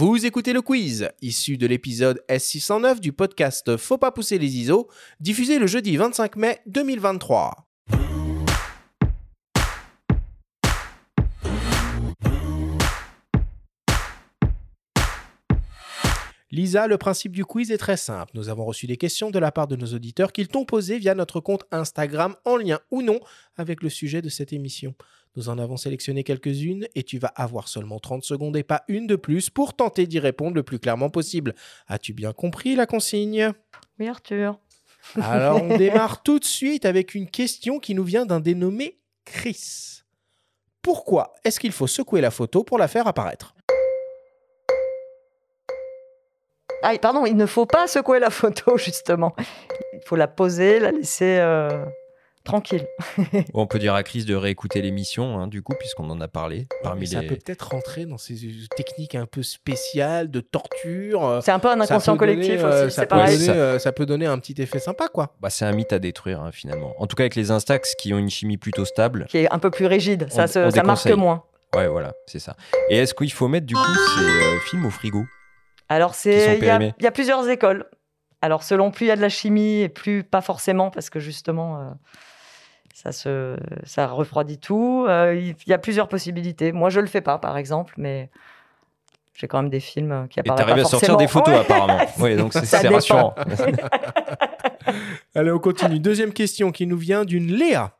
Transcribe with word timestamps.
Vous 0.00 0.24
écoutez 0.24 0.54
le 0.54 0.62
quiz, 0.62 1.10
issu 1.20 1.58
de 1.58 1.66
l'épisode 1.66 2.24
S609 2.26 3.00
du 3.00 3.12
podcast 3.12 3.76
Faut 3.76 3.98
pas 3.98 4.10
pousser 4.10 4.38
les 4.38 4.56
ISO, 4.56 4.88
diffusé 5.20 5.58
le 5.58 5.66
jeudi 5.66 5.98
25 5.98 6.36
mai 6.36 6.58
2023. 6.68 7.69
Lisa, 16.52 16.88
le 16.88 16.98
principe 16.98 17.30
du 17.30 17.44
quiz 17.44 17.70
est 17.70 17.78
très 17.78 17.96
simple. 17.96 18.32
Nous 18.34 18.48
avons 18.48 18.64
reçu 18.64 18.88
des 18.88 18.96
questions 18.96 19.30
de 19.30 19.38
la 19.38 19.52
part 19.52 19.68
de 19.68 19.76
nos 19.76 19.86
auditeurs 19.86 20.32
qu'ils 20.32 20.48
t'ont 20.48 20.64
posées 20.64 20.98
via 20.98 21.14
notre 21.14 21.38
compte 21.38 21.64
Instagram 21.70 22.34
en 22.44 22.56
lien 22.56 22.80
ou 22.90 23.02
non 23.02 23.20
avec 23.56 23.84
le 23.84 23.88
sujet 23.88 24.20
de 24.20 24.28
cette 24.28 24.52
émission. 24.52 24.96
Nous 25.36 25.48
en 25.48 25.58
avons 25.58 25.76
sélectionné 25.76 26.24
quelques-unes 26.24 26.88
et 26.96 27.04
tu 27.04 27.18
vas 27.18 27.28
avoir 27.28 27.68
seulement 27.68 28.00
30 28.00 28.24
secondes 28.24 28.56
et 28.56 28.64
pas 28.64 28.82
une 28.88 29.06
de 29.06 29.14
plus 29.14 29.48
pour 29.48 29.74
tenter 29.74 30.08
d'y 30.08 30.18
répondre 30.18 30.56
le 30.56 30.64
plus 30.64 30.80
clairement 30.80 31.08
possible. 31.08 31.54
As-tu 31.86 32.14
bien 32.14 32.32
compris 32.32 32.74
la 32.74 32.86
consigne? 32.86 33.52
Oui, 34.00 34.08
Arthur. 34.08 34.58
Alors 35.14 35.62
on 35.62 35.76
démarre 35.78 36.24
tout 36.24 36.40
de 36.40 36.44
suite 36.44 36.84
avec 36.84 37.14
une 37.14 37.30
question 37.30 37.78
qui 37.78 37.94
nous 37.94 38.02
vient 38.04 38.26
d'un 38.26 38.40
dénommé 38.40 38.98
Chris. 39.24 40.02
Pourquoi 40.82 41.32
est-ce 41.44 41.60
qu'il 41.60 41.72
faut 41.72 41.86
secouer 41.86 42.20
la 42.20 42.32
photo 42.32 42.64
pour 42.64 42.78
la 42.78 42.88
faire 42.88 43.06
apparaître? 43.06 43.54
Ah, 46.82 46.92
pardon, 47.00 47.26
il 47.26 47.36
ne 47.36 47.46
faut 47.46 47.66
pas 47.66 47.86
secouer 47.86 48.18
la 48.20 48.30
photo, 48.30 48.76
justement. 48.78 49.34
Il 49.92 50.00
faut 50.06 50.16
la 50.16 50.28
poser, 50.28 50.80
la 50.80 50.92
laisser 50.92 51.36
euh, 51.38 51.84
tranquille. 52.42 52.86
On 53.54 53.66
peut 53.66 53.78
dire 53.78 53.94
à 53.94 54.02
Chris 54.02 54.24
de 54.24 54.34
réécouter 54.34 54.80
l'émission, 54.80 55.38
hein, 55.38 55.46
du 55.46 55.62
coup, 55.62 55.74
puisqu'on 55.78 56.08
en 56.08 56.20
a 56.22 56.28
parlé. 56.28 56.68
Parmi 56.82 57.06
Ça 57.06 57.20
les... 57.20 57.26
peut 57.26 57.36
peut-être 57.36 57.68
rentrer 57.68 58.06
dans 58.06 58.16
ces 58.16 58.34
techniques 58.76 59.14
un 59.14 59.26
peu 59.26 59.42
spéciales 59.42 60.30
de 60.30 60.40
torture. 60.40 61.40
C'est 61.42 61.50
un 61.52 61.58
peu 61.58 61.68
un 61.68 61.80
inconscient 61.80 62.16
donner, 62.16 62.34
collectif 62.34 62.60
euh, 62.64 62.86
aussi, 62.86 62.94
ça 62.94 63.02
c'est 63.02 63.06
peut 63.08 63.16
pareil. 63.16 63.34
donner, 63.36 63.46
Ça- 63.46 63.52
euh, 63.52 63.78
ça 63.78 63.92
peut 63.92 64.06
donner 64.06 64.24
un 64.26 64.38
petit 64.38 64.60
effet 64.62 64.78
sympa, 64.78 65.08
quoi. 65.08 65.34
Bah, 65.40 65.50
c'est 65.50 65.66
un 65.66 65.72
mythe 65.72 65.92
à 65.92 65.98
détruire, 65.98 66.40
hein, 66.40 66.50
finalement. 66.50 66.94
En 66.98 67.06
tout 67.06 67.14
cas, 67.14 67.24
avec 67.24 67.34
les 67.34 67.50
Instax 67.50 67.94
qui 67.94 68.14
ont 68.14 68.18
une 68.18 68.30
chimie 68.30 68.56
plutôt 68.56 68.86
stable. 68.86 69.26
Qui 69.28 69.38
est 69.38 69.52
un 69.52 69.58
peu 69.58 69.70
plus 69.70 69.84
rigide, 69.86 70.28
ça, 70.30 70.44
On- 70.44 70.46
se- 70.46 70.58
on 70.60 70.70
ça 70.70 70.82
marque 70.82 71.06
moins. 71.10 71.44
Ouais, 71.76 71.86
voilà, 71.88 72.14
c'est 72.26 72.40
ça. 72.40 72.56
Et 72.88 72.96
est-ce 72.96 73.12
qu'il 73.14 73.30
faut 73.32 73.46
mettre, 73.48 73.66
du 73.66 73.74
coup, 73.74 73.80
ces 74.18 74.24
euh, 74.24 74.58
films 74.70 74.86
au 74.86 74.90
frigo? 74.90 75.24
Alors, 75.90 76.14
c'est 76.14 76.56
il 76.58 76.64
y, 76.64 76.70
a- 76.70 76.80
y 76.82 77.10
plusieurs 77.10 77.46
écoles. 77.48 77.84
Alors, 78.40 78.62
selon 78.62 78.90
plus 78.90 79.04
il 79.06 79.08
y 79.08 79.12
a 79.12 79.16
de 79.16 79.20
la 79.20 79.28
chimie 79.28 79.80
et 79.82 79.88
plus 79.90 80.24
pas 80.24 80.40
forcément, 80.40 80.90
parce 80.90 81.10
que 81.10 81.20
justement, 81.20 81.78
euh, 81.80 81.90
ça, 82.94 83.12
se, 83.12 83.56
ça 83.84 84.06
refroidit 84.06 84.58
tout. 84.58 85.04
Euh, 85.08 85.34
Il 85.34 85.54
y 85.66 85.72
a 85.74 85.78
plusieurs 85.78 86.08
possibilités. 86.08 86.72
Moi, 86.72 86.88
je 86.90 87.00
le 87.00 87.06
fais 87.06 87.20
pas, 87.20 87.36
par 87.38 87.58
exemple, 87.58 87.92
mais 87.98 88.30
j'ai 89.34 89.46
quand 89.48 89.60
même 89.62 89.70
des 89.70 89.80
films 89.80 90.26
qui 90.30 90.38
Et 90.38 90.40
apparaissent 90.40 90.66
t'arrives 90.66 90.82
pas 90.82 90.88
à 90.88 90.90
sortir 90.90 91.16
des 91.18 91.26
photos, 91.28 91.54
Ouais. 91.54 91.60
apparemment. 91.60 91.98
Oui, 92.18 92.36
donc 92.36 92.52
c'est 92.54 92.88
rassurant. 92.88 93.34
Allez, 95.34 95.50
on 95.50 95.58
continue. 95.58 95.98
Deuxième 96.00 96.32
question 96.32 96.72
qui 96.72 96.86
nous 96.86 96.96
vient 96.98 97.24
d'une 97.24 97.52
Léa. 97.52 97.96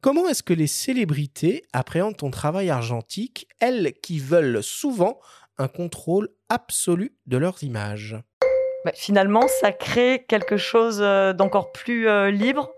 Comment 0.00 0.28
est-ce 0.28 0.42
que 0.42 0.54
les 0.54 0.66
célébrités 0.66 1.62
appréhendent 1.72 2.16
ton 2.16 2.30
travail 2.30 2.70
argentique, 2.70 3.46
elles 3.60 3.92
qui 4.02 4.18
veulent 4.18 4.62
souvent 4.62 5.18
un 5.60 5.68
contrôle 5.68 6.30
absolu 6.48 7.12
de 7.26 7.36
leurs 7.36 7.62
images 7.62 8.16
Bah, 8.84 8.92
finalement, 8.94 9.46
ça 9.46 9.72
crée 9.72 10.24
quelque 10.26 10.56
chose 10.56 11.00
euh, 11.02 11.34
d'encore 11.34 11.70
plus 11.70 12.08
euh, 12.08 12.30
libre. 12.30 12.70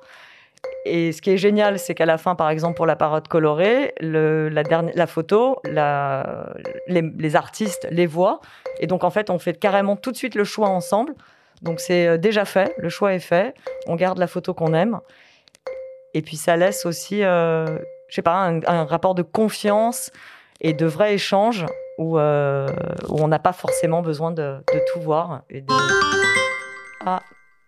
Et 0.85 1.13
ce 1.13 1.23
qui 1.23 1.31
est 1.31 1.37
génial, 1.37 1.79
c'est 1.79 1.95
qu'à 1.95 2.07
la 2.07 2.19
fin, 2.19 2.35
par 2.35 2.51
exemple, 2.51 2.77
pour 2.77 2.87
la 2.87 2.97
parade 2.97 3.29
colorée, 3.29 3.95
la, 4.01 5.07
photo, 5.07 5.61
les, 5.65 7.37
artistes 7.37 7.87
les 7.91 8.07
voient. 8.07 8.41
Et 8.81 8.89
donc, 8.89 9.05
en 9.05 9.11
fait, 9.11 9.31
on 9.31 9.39
fait 9.39 9.59
carrément 9.59 9.95
tout 9.97 10.11
de 10.11 10.17
suite 10.17 10.35
le 10.35 10.45
choix 10.45 10.69
ensemble. 10.69 11.15
Donc, 11.63 11.79
c'est 11.79 12.09
euh, 12.09 12.19
déjà 12.19 12.45
fait, 12.45 12.75
le 12.79 12.89
choix 12.89 13.15
est 13.15 13.21
fait. 13.21 13.55
On 13.87 13.95
garde 13.95 14.19
la 14.19 14.27
photo 14.27 14.55
qu'on 14.55 14.75
aime. 14.75 14.99
Et 16.15 16.23
puis, 16.23 16.37
ça 16.37 16.57
laisse 16.57 16.85
aussi, 16.85 17.23
euh, 17.23 17.65
je 18.09 18.15
sais 18.17 18.23
pas, 18.23 18.51
un 18.67 18.85
rapport 18.85 19.15
de 19.15 19.23
confiance 19.23 20.11
et 20.61 20.73
de 20.75 20.87
vrai 20.87 21.15
échange 21.15 21.65
où, 21.99 22.19
euh, 22.19 22.67
où 23.09 23.21
on 23.23 23.29
n'a 23.29 23.39
pas 23.39 23.53
forcément 23.53 24.03
besoin 24.03 24.31
de, 24.31 24.59
de 24.73 24.81
tout 24.93 25.01
voir. 25.01 25.43
Et 25.51 25.61
de... 25.61 25.67
Ah, 27.05 27.21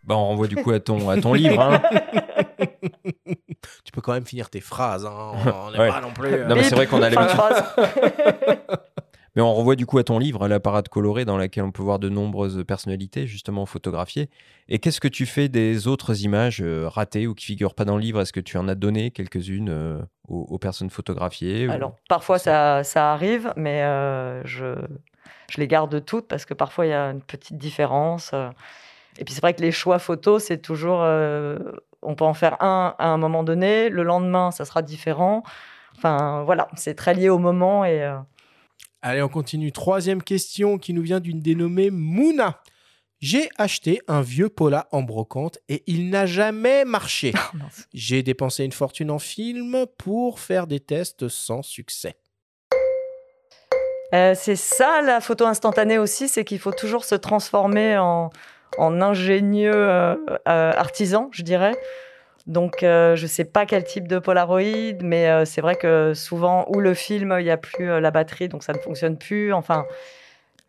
Bah, 0.04 0.16
on 0.16 0.24
renvoie 0.26 0.46
du 0.46 0.56
coup 0.56 0.70
à 0.70 0.80
ton, 0.80 1.08
à 1.10 1.20
ton 1.20 1.32
livre. 1.34 1.60
hein. 1.60 1.80
Tu 3.84 3.92
peux 3.92 4.00
quand 4.00 4.12
même 4.12 4.26
finir 4.26 4.50
tes 4.50 4.60
phrases. 4.60 5.06
Hein. 5.06 5.32
On 5.66 5.70
n'est 5.72 5.78
Ouais. 5.78 5.88
pas 5.88 6.00
non 6.00 6.12
plus. 6.12 6.32
euh, 6.34 6.46
Non, 6.46 6.54
mais 6.56 6.62
c'est 6.64 6.74
vrai 6.74 6.86
qu'on 6.86 7.02
a 7.02 7.10
l'habitude. 7.10 7.40
Mais 9.36 9.42
on 9.42 9.52
renvoie 9.52 9.74
du 9.74 9.84
coup 9.84 9.98
à 9.98 10.04
ton 10.04 10.20
livre, 10.20 10.46
La 10.46 10.60
parade 10.60 10.88
colorée, 10.88 11.24
dans 11.24 11.36
laquelle 11.36 11.64
on 11.64 11.72
peut 11.72 11.82
voir 11.82 11.98
de 11.98 12.08
nombreuses 12.08 12.62
personnalités 12.68 13.26
justement 13.26 13.66
photographiées. 13.66 14.30
Et 14.68 14.78
qu'est-ce 14.78 15.00
que 15.00 15.08
tu 15.08 15.26
fais 15.26 15.48
des 15.48 15.88
autres 15.88 16.22
images 16.22 16.60
euh, 16.62 16.88
ratées 16.88 17.26
ou 17.26 17.34
qui 17.34 17.46
figurent 17.46 17.74
pas 17.74 17.84
dans 17.84 17.96
le 17.96 18.02
livre? 18.02 18.20
Est-ce 18.20 18.32
que 18.32 18.38
tu 18.38 18.58
en 18.58 18.68
as 18.68 18.76
donné 18.76 19.10
quelques-unes 19.10 19.70
euh, 19.70 19.98
aux, 20.28 20.40
aux 20.50 20.58
personnes 20.58 20.90
photographiées 20.90 21.68
ou- 21.68 21.72
Alors, 21.72 21.96
parfois, 22.08 22.38
ça, 22.38 22.82
ça 22.84 23.12
arrive, 23.12 23.52
mais 23.56 23.82
euh, 23.82 24.42
je, 24.44 24.74
je 25.50 25.58
les 25.60 25.66
garde 25.68 26.04
toutes 26.04 26.26
parce 26.28 26.44
que 26.44 26.54
parfois, 26.54 26.86
il 26.86 26.90
y 26.90 26.94
a 26.94 27.10
une 27.10 27.20
petite 27.22 27.58
différence. 27.58 28.30
euh. 28.34 28.48
Et 29.18 29.24
puis, 29.24 29.34
c'est 29.34 29.40
vrai 29.40 29.54
que 29.54 29.62
les 29.62 29.72
choix 29.72 29.98
photos, 29.98 30.42
c'est 30.44 30.58
toujours. 30.58 31.00
euh, 31.02 31.58
on 32.02 32.14
peut 32.14 32.24
en 32.24 32.34
faire 32.34 32.62
un 32.62 32.94
à 32.98 33.06
un 33.06 33.16
moment 33.16 33.42
donné, 33.44 33.88
le 33.88 34.02
lendemain, 34.02 34.50
ça 34.50 34.64
sera 34.64 34.82
différent. 34.82 35.42
Enfin, 35.96 36.42
voilà, 36.44 36.68
c'est 36.76 36.94
très 36.94 37.14
lié 37.14 37.28
au 37.28 37.38
moment 37.38 37.84
et. 37.84 38.02
euh, 38.02 38.16
Allez, 39.02 39.22
on 39.22 39.28
continue. 39.28 39.70
Troisième 39.70 40.22
question 40.22 40.78
qui 40.78 40.94
nous 40.94 41.02
vient 41.02 41.20
d'une 41.20 41.40
dénommée 41.40 41.90
Mouna. 41.90 42.60
J'ai 43.24 43.48
acheté 43.56 44.02
un 44.06 44.20
vieux 44.20 44.50
Pola 44.50 44.86
en 44.92 45.00
brocante 45.00 45.56
et 45.70 45.82
il 45.86 46.10
n'a 46.10 46.26
jamais 46.26 46.84
marché. 46.84 47.32
oh. 47.54 47.58
J'ai 47.94 48.22
dépensé 48.22 48.66
une 48.66 48.72
fortune 48.72 49.10
en 49.10 49.18
film 49.18 49.86
pour 49.96 50.40
faire 50.40 50.66
des 50.66 50.78
tests 50.78 51.28
sans 51.28 51.62
succès. 51.62 52.16
Euh, 54.12 54.34
c'est 54.34 54.56
ça 54.56 55.00
la 55.00 55.22
photo 55.22 55.46
instantanée 55.46 55.96
aussi, 55.96 56.28
c'est 56.28 56.44
qu'il 56.44 56.58
faut 56.58 56.72
toujours 56.72 57.06
se 57.06 57.14
transformer 57.14 57.96
en, 57.96 58.28
en 58.76 59.00
ingénieux 59.00 59.72
euh, 59.74 60.16
euh, 60.46 60.72
artisan, 60.76 61.30
je 61.32 61.44
dirais. 61.44 61.72
Donc, 62.46 62.82
euh, 62.82 63.16
je 63.16 63.22
ne 63.22 63.28
sais 63.28 63.44
pas 63.44 63.64
quel 63.64 63.84
type 63.84 64.06
de 64.06 64.18
Polaroid, 64.18 64.98
mais 65.00 65.30
euh, 65.30 65.46
c'est 65.46 65.62
vrai 65.62 65.76
que 65.76 66.12
souvent, 66.12 66.66
ou 66.68 66.78
le 66.78 66.92
film, 66.92 67.34
il 67.38 67.44
n'y 67.44 67.50
a 67.50 67.56
plus 67.56 67.90
euh, 67.90 68.00
la 68.00 68.10
batterie, 68.10 68.50
donc 68.50 68.62
ça 68.62 68.74
ne 68.74 68.78
fonctionne 68.78 69.16
plus. 69.16 69.54
Enfin, 69.54 69.86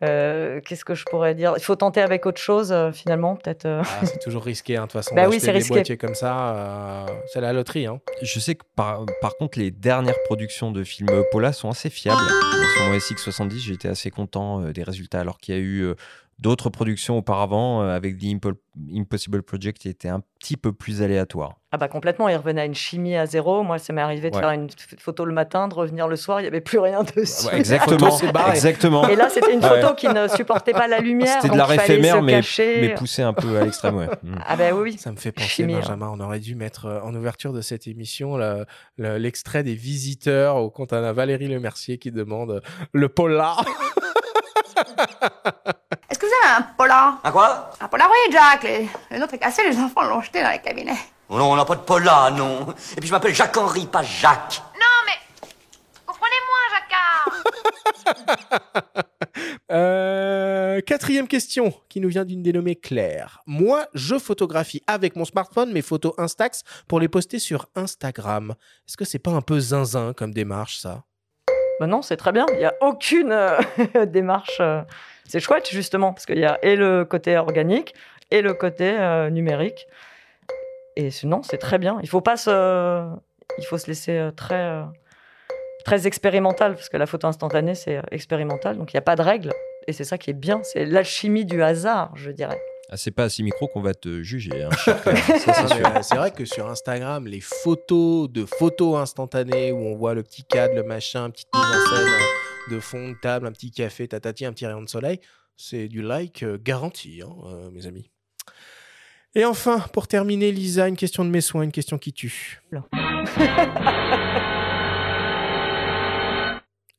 euh, 0.02 0.60
qu'est-ce 0.60 0.84
que 0.84 0.94
je 0.94 1.04
pourrais 1.04 1.34
dire? 1.34 1.54
Il 1.56 1.62
faut 1.62 1.76
tenter 1.76 2.00
avec 2.02 2.26
autre 2.26 2.40
chose, 2.40 2.70
euh, 2.72 2.92
finalement, 2.92 3.36
peut-être. 3.36 3.64
euh. 3.66 3.82
Ah, 3.84 4.04
c'est 4.06 4.18
toujours 4.18 4.44
risqué, 4.44 4.76
hein, 4.76 4.82
de 4.82 4.86
toute 4.86 4.92
façon. 4.92 5.14
Bah 5.14 5.22
oui, 5.28 5.36
d'acheter 5.36 5.40
c'est 5.40 5.52
des 5.52 5.58
risqué. 5.58 5.74
boîtiers 5.74 5.96
comme 5.96 6.14
ça, 6.14 6.54
euh, 6.54 7.06
c'est 7.32 7.40
la 7.40 7.52
loterie. 7.52 7.86
Hein. 7.86 8.00
Je 8.22 8.38
sais 8.40 8.54
que 8.54 8.64
par, 8.76 9.04
par 9.20 9.36
contre, 9.36 9.58
les 9.58 9.70
dernières 9.70 10.20
productions 10.24 10.70
de 10.70 10.84
films 10.84 11.08
Pola 11.32 11.52
sont 11.52 11.70
assez 11.70 11.88
fiables. 11.90 12.20
Sur 12.76 12.84
mon 12.84 12.96
SX70, 12.96 13.58
j'ai 13.58 13.72
été 13.74 13.88
assez 13.88 14.10
content 14.10 14.60
euh, 14.62 14.72
des 14.72 14.82
résultats, 14.82 15.20
alors 15.20 15.38
qu'il 15.38 15.54
y 15.54 15.58
a 15.58 15.60
eu 15.60 15.80
euh, 15.82 15.94
d'autres 16.38 16.68
productions 16.70 17.16
auparavant 17.18 17.82
euh, 17.82 17.96
avec 17.96 18.18
The 18.18 18.24
Impo- 18.24 18.54
Impossible 18.94 19.42
Project 19.42 19.86
étaient 19.86 20.08
un 20.08 20.20
petit 20.38 20.56
peu 20.58 20.72
plus 20.72 21.00
aléatoires. 21.00 21.54
Ah 21.72 21.78
bah 21.78 21.88
complètement, 21.88 22.28
il 22.28 22.36
revenait 22.36 22.60
à 22.60 22.64
une 22.66 22.74
chimie 22.74 23.16
à 23.16 23.24
zéro. 23.26 23.62
Moi, 23.62 23.78
ça 23.78 23.92
m'est 23.94 24.02
arrivé 24.02 24.30
de 24.30 24.36
Ouais. 24.36 24.42
faire 24.42 24.50
une 24.50 24.68
photo 24.98 25.24
le 25.24 25.32
matin, 25.32 25.66
de 25.68 25.74
revenir 25.74 26.08
le 26.08 26.16
soir, 26.16 26.40
il 26.40 26.42
n'y 26.44 26.48
avait 26.48 26.60
plus 26.60 26.78
rien 26.78 27.02
dessus. 27.16 27.46
Ouais, 27.46 27.56
exactement, 27.58 28.18
exactement. 28.50 29.08
Et 29.08 29.16
là, 29.16 29.28
c'était 29.30 29.52
une 29.54 29.64
Ouais. 29.64 29.80
photo 29.80 29.94
qui 29.94 30.08
ne 30.08 30.28
supportait 30.28 30.72
pas 30.72 30.88
la 30.88 31.00
lumière. 31.00 31.38
C'était 31.40 31.52
de 31.54 31.58
l'art 31.58 31.72
éphémère, 31.72 32.22
mais, 32.22 32.40
mais 32.58 32.94
poussé 32.94 33.22
un 33.22 33.32
peu 33.32 33.56
à 33.58 33.64
l'extrême. 33.64 33.96
Ouais. 33.96 34.08
Ah 34.46 34.56
ben 34.56 34.74
oui, 34.74 34.80
oui. 34.92 34.98
Ça 34.98 35.10
me 35.12 35.16
fait 35.16 35.32
penser, 35.32 35.48
Chimie, 35.48 35.74
hein. 35.74 35.78
Benjamin, 35.80 36.10
on 36.14 36.20
aurait 36.20 36.38
dû 36.40 36.54
mettre 36.54 36.84
euh, 36.86 37.00
en 37.00 37.14
ouverture 37.14 37.52
de 37.54 37.60
cette 37.62 37.86
émission 37.86 38.36
le- 38.36 38.64
le- 38.98 39.16
l'extrait 39.18 39.62
des 39.62 39.74
visiteurs 39.74 40.56
au 40.56 40.70
compte 40.70 40.92
à 40.92 41.12
Valérie 41.12 41.48
Lemercier 41.48 41.98
qui 41.98 42.12
demande 42.12 42.50
euh, 42.50 42.60
le 42.92 43.08
Pola. 43.08 43.56
Est-ce 46.08 46.18
que 46.18 46.26
vous 46.26 46.32
avez 46.44 46.54
un 46.58 46.62
polar? 46.76 47.18
Un 47.24 47.32
quoi? 47.32 47.70
Un 47.80 47.88
Polaroid, 47.88 48.14
Jacques. 48.30 48.62
Les, 48.62 48.88
les 49.10 49.18
nôtres 49.18 49.34
est 49.34 49.38
cassé, 49.38 49.68
les 49.68 49.76
enfants 49.78 50.02
l'ont 50.04 50.20
jeté 50.22 50.42
dans 50.42 50.50
les 50.50 50.60
cabinets. 50.60 50.96
Oh 51.28 51.36
Non, 51.38 51.52
on 51.52 51.56
n'a 51.56 51.64
pas 51.64 51.74
de 51.74 51.80
Paula, 51.80 52.30
non. 52.30 52.68
Et 52.96 53.00
puis 53.00 53.08
je 53.08 53.12
m'appelle 53.12 53.34
Jacques-Henri, 53.34 53.86
pas 53.86 54.02
Jacques. 54.04 54.62
Non, 54.74 54.86
mais. 55.06 55.48
Comprenez-moi, 56.06 56.58
Jacquard 56.72 58.22
Euh, 59.70 60.80
quatrième 60.86 61.26
question 61.26 61.72
qui 61.88 62.00
nous 62.00 62.08
vient 62.08 62.24
d'une 62.24 62.42
dénommée 62.42 62.76
Claire. 62.76 63.42
Moi, 63.46 63.86
je 63.94 64.18
photographie 64.18 64.82
avec 64.86 65.16
mon 65.16 65.24
smartphone 65.24 65.72
mes 65.72 65.82
photos 65.82 66.14
Instax 66.18 66.62
pour 66.86 67.00
les 67.00 67.08
poster 67.08 67.38
sur 67.40 67.66
Instagram. 67.74 68.54
Est-ce 68.86 68.96
que 68.96 69.04
c'est 69.04 69.18
pas 69.18 69.32
un 69.32 69.40
peu 69.42 69.58
zinzin 69.58 70.12
comme 70.12 70.32
démarche, 70.32 70.78
ça? 70.78 71.02
Bah 71.80 71.86
non, 71.86 72.02
c'est 72.02 72.16
très 72.16 72.32
bien. 72.32 72.46
Il 72.52 72.58
n'y 72.58 72.64
a 72.64 72.74
aucune 72.80 73.32
euh, 73.32 73.58
démarche. 74.06 74.58
euh, 74.60 74.80
C'est 75.28 75.40
chouette, 75.40 75.68
justement, 75.70 76.12
parce 76.12 76.26
qu'il 76.26 76.38
y 76.38 76.44
a 76.44 76.58
et 76.62 76.76
le 76.76 77.04
côté 77.04 77.36
organique 77.36 77.94
et 78.30 78.42
le 78.42 78.54
côté 78.54 78.96
euh, 78.98 79.30
numérique. 79.30 79.86
Et 80.96 81.10
sinon, 81.10 81.42
c'est 81.42 81.58
très 81.58 81.78
bien. 81.78 81.98
Il 82.02 82.08
faut 82.08 82.22
pas 82.22 82.36
se, 82.36 83.06
il 83.58 83.64
faut 83.66 83.76
se 83.76 83.86
laisser 83.86 84.30
très, 84.34 84.82
très 85.84 86.06
expérimental, 86.06 86.74
parce 86.74 86.88
que 86.88 86.96
la 86.96 87.04
photo 87.04 87.26
instantanée, 87.26 87.74
c'est 87.74 88.00
expérimental. 88.10 88.78
Donc, 88.78 88.92
il 88.92 88.96
n'y 88.96 89.00
a 89.00 89.02
pas 89.02 89.16
de 89.16 89.22
règles. 89.22 89.52
Et 89.86 89.92
c'est 89.92 90.04
ça 90.04 90.16
qui 90.16 90.30
est 90.30 90.34
bien, 90.34 90.60
c'est 90.62 90.86
l'alchimie 90.86 91.44
du 91.44 91.62
hasard, 91.62 92.12
je 92.14 92.30
dirais. 92.30 92.58
Ah, 92.88 92.96
c'est 92.96 93.10
pas 93.10 93.24
à 93.24 93.28
6 93.28 93.42
micros 93.42 93.66
qu'on 93.66 93.80
va 93.80 93.94
te 93.94 94.22
juger. 94.22 94.62
hein, 94.62 94.70
c'est 94.84 94.96
euh, 94.96 96.02
C'est 96.02 96.14
vrai 96.14 96.30
que 96.30 96.44
sur 96.44 96.68
Instagram, 96.68 97.26
les 97.26 97.40
photos 97.40 98.30
de 98.30 98.44
photos 98.44 98.96
instantanées 98.98 99.72
où 99.72 99.78
on 99.78 99.96
voit 99.96 100.14
le 100.14 100.22
petit 100.22 100.44
cadre, 100.44 100.74
le 100.74 100.84
machin, 100.84 101.28
petite 101.30 101.48
mise 101.52 101.64
en 101.64 101.96
scène 101.96 102.06
euh, 102.06 102.74
de 102.76 102.80
fond 102.80 103.08
de 103.10 103.16
table, 103.20 103.48
un 103.48 103.52
petit 103.52 103.72
café, 103.72 104.06
tatati, 104.06 104.44
un 104.46 104.52
petit 104.52 104.66
rayon 104.66 104.82
de 104.82 104.88
soleil, 104.88 105.20
c'est 105.56 105.88
du 105.88 106.00
like 106.00 106.44
euh, 106.44 106.58
garanti, 106.62 107.22
hein, 107.22 107.34
euh, 107.46 107.70
mes 107.70 107.86
amis. 107.86 108.08
Et 109.34 109.44
enfin, 109.44 109.80
pour 109.92 110.06
terminer, 110.06 110.52
Lisa, 110.52 110.86
une 110.86 110.96
question 110.96 111.24
de 111.24 111.30
mes 111.30 111.40
soins, 111.40 111.62
une 111.62 111.72
question 111.72 111.98
qui 111.98 112.12
tue. 112.12 112.62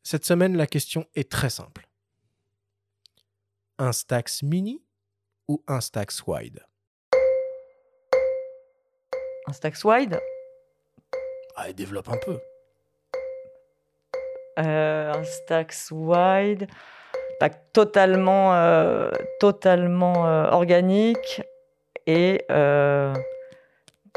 Cette 0.03 0.25
semaine, 0.25 0.55
la 0.57 0.67
question 0.67 1.05
est 1.15 1.31
très 1.31 1.49
simple. 1.49 1.87
Instax 3.79 4.43
mini 4.43 4.81
ou 5.47 5.61
Instax 5.67 6.23
wide? 6.27 6.63
Instax 9.47 9.83
Wide, 9.85 10.19
Ah, 11.55 11.71
développe 11.71 12.09
un 12.09 12.17
peu. 12.17 12.37
euh, 14.59 15.13
Instax 15.13 15.89
Wide, 15.91 16.67
bah, 17.39 17.49
totalement, 17.49 18.53
euh, 18.55 19.09
totalement 19.39 20.27
euh, 20.27 20.49
organique 20.51 21.41
et 22.07 22.45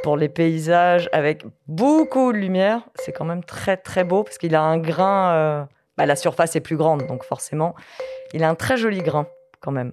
pour 0.03 0.17
les 0.17 0.29
paysages 0.29 1.09
avec 1.12 1.44
beaucoup 1.69 2.33
de 2.33 2.38
lumière, 2.38 2.88
c'est 2.97 3.12
quand 3.12 3.25
même 3.25 3.44
très 3.44 3.76
très 3.76 4.03
beau 4.03 4.25
parce 4.25 4.38
qu'il 4.38 4.55
a 4.55 4.62
un 4.62 4.79
grain. 4.79 5.35
euh, 5.35 5.65
bah, 5.97 6.06
la 6.06 6.17
surface 6.17 6.56
est 6.56 6.61
plus 6.61 6.76
grande, 6.76 7.06
donc 7.06 7.23
forcément, 7.25 7.75
il 8.33 8.43
a 8.43 8.49
un 8.49 8.55
très 8.55 8.76
joli 8.79 8.99
grain 8.99 9.26
quand 9.61 9.71
même. 9.73 9.93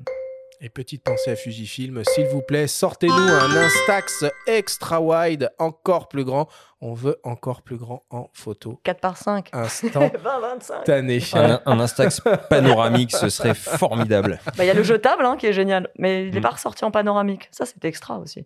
Et 0.59 0.69
petite 0.69 1.04
pensée 1.04 1.30
à 1.30 1.36
Fujifilm, 1.36 2.04
s'il 2.04 2.25
vous 2.27 2.42
plaît, 2.42 2.65
sortez-nous 2.65 3.13
un 3.13 3.56
Instax 3.56 4.25
extra 4.48 5.00
wide, 5.00 5.51
encore 5.59 6.07
plus 6.07 6.24
grand. 6.25 6.48
On 6.81 6.94
veut 6.95 7.19
encore 7.24 7.62
plus 7.62 7.77
grand 7.77 8.04
en 8.09 8.30
photo. 8.33 8.80
4 8.83 9.00
par 9.00 9.18
5. 9.18 9.50
Instantané. 9.54 11.19
20-25. 11.19 11.38
Un, 11.38 11.62
un 11.65 11.80
Instax 11.80 12.21
panoramique, 12.50 13.12
ce 13.12 13.30
serait 13.30 13.54
formidable. 13.54 14.39
Bah, 14.57 14.63
Il 14.63 14.68
y 14.68 14.71
a 14.71 14.74
le 14.74 14.81
jetable 14.83 15.25
hein, 15.25 15.38
qui 15.38 15.45
est 15.45 15.54
génial, 15.54 15.89
mais 16.00 16.25
il 16.27 16.33
n'est 16.33 16.39
Mm. 16.39 16.44
pas 16.44 16.50
ressorti 16.50 16.83
en 16.86 16.92
panoramique. 16.92 17.50
Ça, 17.51 17.65
c'est 17.65 17.83
extra 17.86 18.18
aussi. 18.18 18.44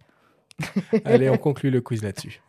Allez, 1.06 1.30
on 1.30 1.38
conclut 1.38 1.72
le 1.72 1.80
quiz 1.82 2.04
là-dessus. 2.04 2.42